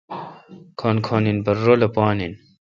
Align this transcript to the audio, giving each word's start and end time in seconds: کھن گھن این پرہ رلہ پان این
کھن 0.79 0.95
گھن 1.05 1.23
این 1.29 1.37
پرہ 1.45 1.61
رلہ 1.65 1.89
پان 1.95 2.17
این 2.21 2.33